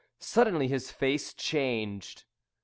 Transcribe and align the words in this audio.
Suddenly 0.17 0.67
his 0.67 0.89
face 0.89 1.31
changed. 1.31 2.23